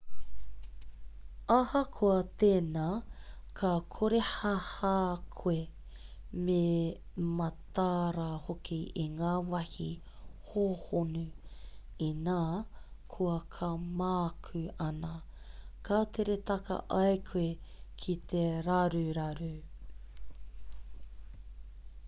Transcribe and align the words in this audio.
ahakoa 1.55 2.13
tēnā 2.43 2.85
ka 3.59 3.73
korehāhā 3.95 4.93
koe 5.41 5.57
me 6.47 6.55
matāra 7.41 8.25
hoki 8.47 8.79
i 9.05 9.05
ngā 9.21 9.35
wāhi 9.51 9.89
hōhonu 10.53 11.23
inā 12.09 12.39
koa 13.17 13.37
ka 13.59 13.71
mākū 14.03 14.63
ana 14.89 15.13
ka 15.91 16.03
tere 16.17 16.41
taka 16.53 16.81
ai 17.03 17.15
koe 17.33 17.47
ki 18.03 18.17
te 18.33 18.47
raruraru 18.71 19.55